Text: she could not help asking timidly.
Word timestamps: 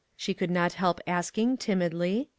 she 0.17 0.33
could 0.33 0.49
not 0.49 0.73
help 0.73 0.99
asking 1.05 1.55
timidly. 1.57 2.27